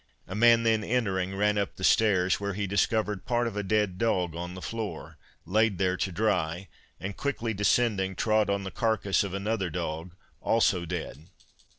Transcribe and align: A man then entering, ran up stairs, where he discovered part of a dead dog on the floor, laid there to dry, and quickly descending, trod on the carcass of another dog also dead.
A 0.27 0.33
man 0.33 0.63
then 0.63 0.83
entering, 0.83 1.35
ran 1.35 1.59
up 1.59 1.79
stairs, 1.83 2.39
where 2.39 2.55
he 2.55 2.65
discovered 2.65 3.27
part 3.27 3.45
of 3.45 3.55
a 3.55 3.61
dead 3.61 3.99
dog 3.99 4.35
on 4.35 4.55
the 4.55 4.59
floor, 4.63 5.19
laid 5.45 5.77
there 5.77 5.95
to 5.97 6.11
dry, 6.11 6.69
and 6.99 7.15
quickly 7.15 7.53
descending, 7.53 8.15
trod 8.15 8.49
on 8.49 8.63
the 8.63 8.71
carcass 8.71 9.23
of 9.23 9.35
another 9.35 9.69
dog 9.69 10.15
also 10.41 10.85
dead. 10.87 11.27